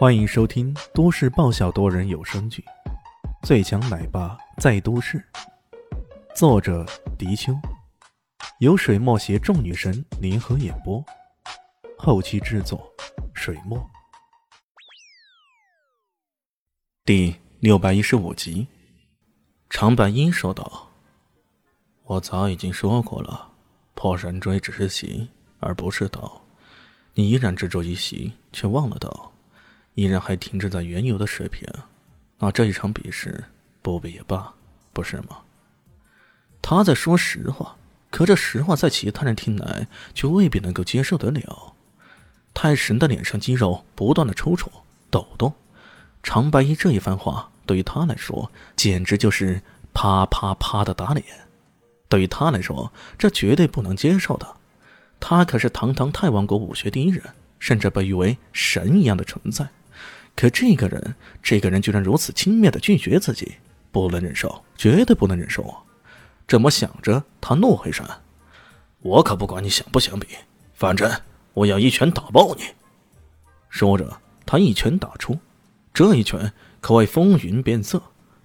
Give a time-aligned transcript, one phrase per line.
[0.00, 2.64] 欢迎收听都市爆笑多人有声剧
[3.46, 5.22] 《最强奶爸在都市》，
[6.34, 6.86] 作者：
[7.18, 7.52] 迪秋，
[8.60, 11.04] 由水墨携众女神联合演播，
[11.98, 12.90] 后期制作：
[13.34, 13.78] 水墨。
[17.04, 18.66] 第六百一十五集，
[19.68, 20.88] 长白鹰说道
[22.04, 23.52] ：“我早已经说过了，
[23.94, 25.28] 破神锥只是形，
[25.58, 26.40] 而不是道。
[27.12, 29.29] 你依然执着于形，却忘了道。”
[29.94, 31.68] 依然还停滞在原有的水平，
[32.38, 33.44] 那这一场比试
[33.82, 34.52] 不比也罢，
[34.92, 35.38] 不是吗？
[36.62, 37.76] 他在说实话，
[38.10, 41.74] 可这实话在其他人听来却未必能够接受得了。
[42.52, 44.68] 太神的脸上肌肉不断的抽搐
[45.10, 45.54] 抖动，
[46.22, 51.24] 长白衣这一番话对于他来说简直就是啪啪啪的打脸，
[52.08, 54.56] 对于他来说这绝对不能接受的。
[55.18, 57.22] 他可是堂堂太王国武学第一人，
[57.58, 59.68] 甚至被誉为神一样的存在。
[60.36, 63.56] 可这个人，这个人居然如此轻蔑的拒绝自己，
[63.92, 65.76] 不能忍受，绝对不能忍受啊！
[66.46, 68.06] 这么想着，他怒回山
[69.02, 70.28] ：“我可不管你想不想比，
[70.72, 71.10] 反正
[71.52, 72.62] 我要一拳打爆你！”
[73.68, 75.38] 说着，他一拳打出，
[75.92, 78.02] 这一拳可谓风云变色，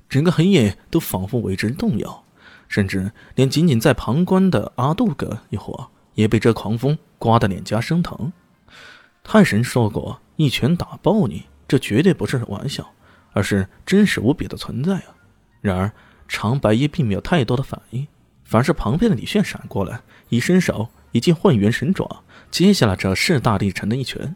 [0.10, 2.24] 整个黑夜都仿佛为之动摇，
[2.68, 8.34] 甚至连仅仅在旁观的阿杜哥一伙也被这狂风刮得脸颊生疼。
[9.24, 12.88] 太神说过：“一拳打爆你。”这绝对不是玩笑，
[13.34, 15.16] 而是真实无比的存在啊！
[15.62, 15.92] 然而
[16.28, 18.06] 长白衣并没有太多的反应，
[18.44, 24.36] 反而是旁边的李炫闪过来，一伸手，一记混元神爪接下了这势大力沉的一拳，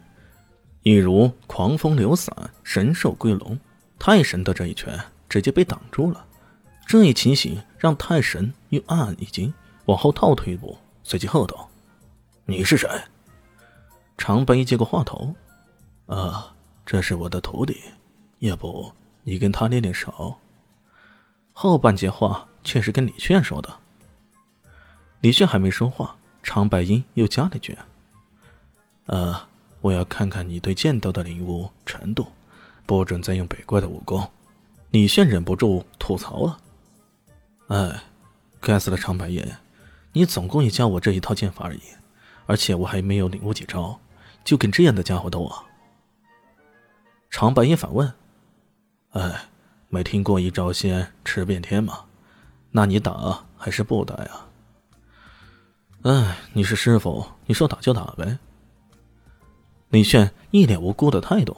[0.82, 3.58] 一如狂风流散，神兽归笼。
[3.98, 6.24] 太神的这一拳直接被挡住了，
[6.86, 9.52] 这一情形让太神又暗暗一惊，
[9.84, 11.68] 往后倒退一步，随即喝道
[12.46, 12.88] ：“你是谁？”
[14.18, 15.34] 长白衣接过话头
[16.06, 16.54] ：“啊。”
[16.90, 17.80] 这是我的徒弟，
[18.40, 20.34] 要不你跟他练练手？
[21.52, 23.72] 后半截话却是跟李炫说的。
[25.20, 27.78] 李炫还没说话，长白鹰又加了句
[29.06, 29.40] ：“呃，
[29.80, 32.26] 我要看看你对剑道的领悟程度，
[32.86, 34.28] 不准再用北怪的武功。”
[34.90, 36.58] 李炫忍不住吐槽了
[37.70, 38.02] ：“哎，
[38.60, 39.48] 该死的长白鹰，
[40.12, 41.82] 你总共也教我这一套剑法而已，
[42.46, 43.96] 而且我还没有领悟几招，
[44.42, 45.66] 就跟这样的家伙斗啊！”
[47.30, 48.12] 长白也反问
[49.12, 49.44] ：“哎，
[49.88, 52.00] 没听过一招鲜吃遍天吗？
[52.72, 54.30] 那你打还是不打呀
[56.02, 58.38] ？”“哎，你是师傅，你说打就打呗。”
[59.90, 61.56] 李炫一脸无辜的态度。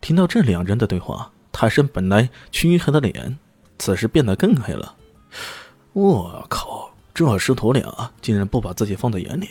[0.00, 3.38] 听到这两人的对话，泰山本来黢黑的脸，
[3.78, 4.96] 此时变得更黑了。
[5.92, 9.48] 我靠，这师徒俩竟然不把自己放在眼里，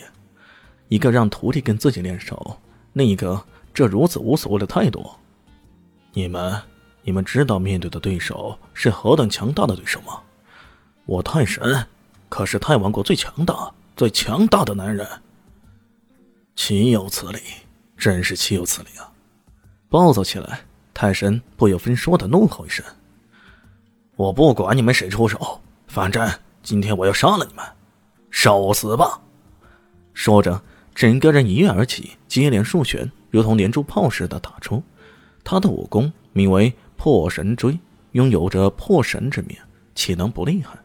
[0.88, 2.58] 一个让徒弟跟自己练手，
[2.94, 3.42] 另一个
[3.74, 5.10] 这如此无所谓的态度。
[6.14, 6.62] 你们，
[7.04, 10.22] 你们知道面对的对手是何等强大的对手吗？
[11.06, 11.86] 我太神
[12.28, 15.08] 可是太王国最强大、最强大的男人，
[16.56, 17.40] 岂有此理！
[17.98, 19.10] 真是岂有此理啊！
[19.88, 20.62] 暴躁起来，
[20.94, 22.84] 太神不由分说的怒吼一声
[24.18, 26.30] ：“我不管你们谁出手，反正
[26.62, 27.66] 今天我要杀了你们，
[28.30, 29.22] 受死吧！”
[30.14, 30.62] 说着，
[30.94, 34.84] 整个人一跃而起，接连数拳，如同连珠炮似的打出。
[35.44, 37.80] 他的武功名为破神锥，
[38.12, 39.58] 拥有着破神之名，
[39.96, 40.78] 岂能不厉害？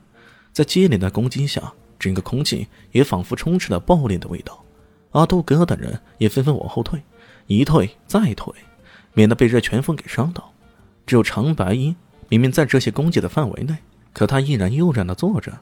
[0.53, 4.65] 在接连的攻击下，整个空气也仿佛充斥了爆裂的味道。
[5.12, 7.03] 阿杜哥等人也纷纷往后退，
[7.47, 8.53] 一退再退，
[9.15, 10.53] 免得被这拳风给伤到。
[11.06, 11.95] 只有长白衣
[12.28, 13.77] 明明在这些攻击的范围内，
[14.12, 15.53] 可他依然悠然地坐着，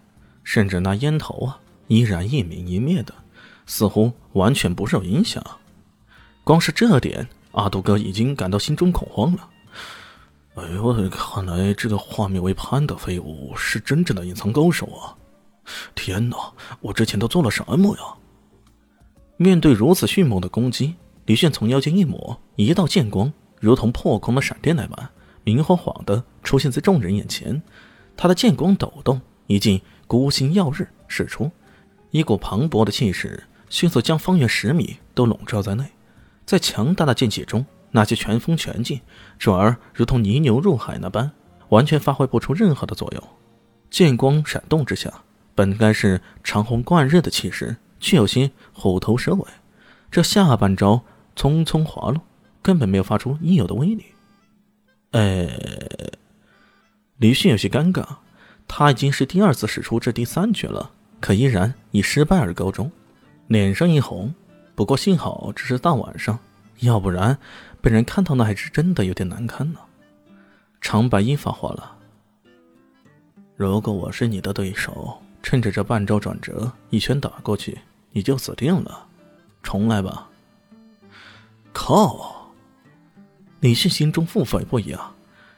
[0.43, 3.13] 甚至那烟头啊，依然一明一灭的，
[3.67, 5.45] 似乎完全不受影响。
[6.45, 7.29] 光是这点。
[7.55, 9.49] 阿杜哥已经感到心中恐慌了。
[10.57, 15.17] 哎呦，看来这个化名为潘的废物是真正的隐藏高手啊！
[15.95, 16.37] 天哪，
[16.81, 18.03] 我之前都做了什么呀？
[19.37, 20.95] 面对如此迅猛的攻击，
[21.27, 25.11] 李炫从腰间一抹，一道剑光如同破空的闪电那般，
[25.43, 27.61] 明晃晃的出现在众人眼前。
[28.17, 31.51] 他的剑光抖动，一记孤星耀日使出，
[32.13, 35.85] 一股磅礴的气势迅速将方圆十米都笼罩在内。
[36.47, 39.01] 在强大的剑气中，那些拳风拳劲，
[39.39, 41.31] 转而如同泥牛入海那般，
[41.69, 43.23] 完全发挥不出任何的作用。
[43.91, 45.13] 剑光闪动之下，
[45.55, 49.45] 本该是长虹贯日的气势，却有些虎头蛇尾。
[50.11, 51.03] 这下半招
[51.37, 52.21] 匆匆滑落，
[52.61, 54.05] 根本没有发出应有的威力。
[55.13, 55.49] 呃，
[57.19, 58.05] 李迅有些尴尬，
[58.67, 62.91] 他已经是第二次使出这第三绝了，可依然以失败而告终，
[63.47, 64.35] 脸上一红。
[64.75, 66.39] 不过幸好这是大晚上，
[66.81, 67.39] 要不然
[67.81, 69.79] 被人看到那还是真的有点难堪呢。
[70.81, 71.97] 长白衣发话了
[73.57, 77.79] ：“如果我是你的对手，趁着这半招转折，一拳打过去，
[78.11, 79.07] 你就死定了。
[79.63, 80.29] 重来吧。”
[81.73, 82.53] 靠！
[83.61, 85.15] 李迅心中腹诽不已啊！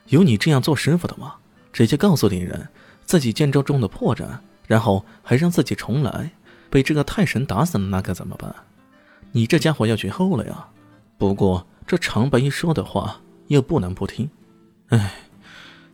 [0.09, 1.35] 有你这样做师傅的吗？
[1.73, 2.69] 直接告诉敌人
[3.05, 4.27] 自己剑招中的破绽，
[4.67, 6.31] 然后还让自己重来，
[6.71, 8.55] 被这个太神打死了，那该怎么办？
[9.33, 10.67] 你这家伙要绝后了呀！
[11.19, 14.29] 不过这长白一说的话又不能不听。
[14.89, 15.15] 哎，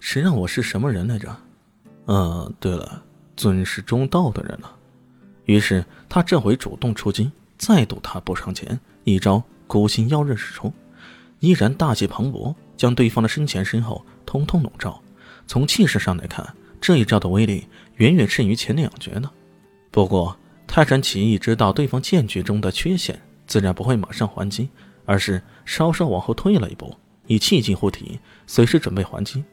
[0.00, 1.37] 谁让我是什么人来着？
[2.06, 3.02] 呃，对了，
[3.37, 4.75] 尊师重道的人了。
[5.44, 9.43] 于是他这回主动出击，再度踏步上前，一招。
[9.69, 10.70] 孤心妖刃使出，
[11.38, 15.00] 依然大气磅礴，将对方的身前身后通通笼罩。
[15.46, 16.46] 从气势上来看，
[16.78, 19.31] 这一招的威力远远胜于前两绝呢。
[19.90, 20.37] 不过
[20.67, 24.69] 泰山奇异知道对方剑诀中的缺陷，自然不会马上还击，
[25.05, 26.94] 而是稍稍往后退了一步，
[27.26, 29.44] 以气劲护体，随时准备还击。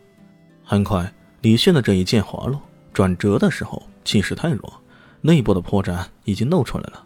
[0.63, 2.61] 很快，李炫的这一剑滑落，
[2.93, 4.81] 转折的时候气势太弱，
[5.21, 7.05] 内部的破绽已经露出来了。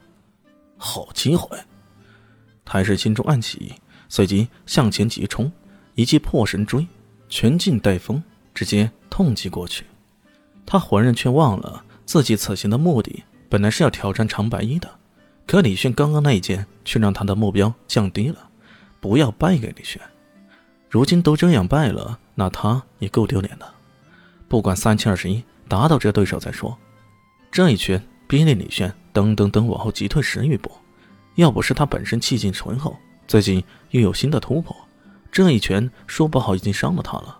[0.78, 1.58] 好机会！
[2.66, 3.74] 太师心中暗喜，
[4.10, 5.52] 随即向前急冲，
[5.96, 6.86] 一记破神锥，
[7.30, 8.22] 全劲带风，
[8.54, 9.86] 直接痛击过去。
[10.66, 13.24] 他浑然却忘了自己此行的目的，
[13.54, 14.90] 本来是要挑战长白衣的。
[15.46, 18.50] 可李炫刚刚那一剑，却让他的目标降低了，
[19.00, 20.02] 不要败给李炫。
[20.90, 23.74] 如今都这样败了，那他也够丢脸的。
[24.48, 26.76] 不管三七二十一，打倒这对手再说。
[27.52, 30.72] 这一拳逼令李炫噔噔噔往后急退十余步。
[31.36, 32.98] 要不是他本身气劲醇厚，
[33.28, 34.76] 最近又有新的突破，
[35.32, 37.40] 这一拳说不好已经伤了他了。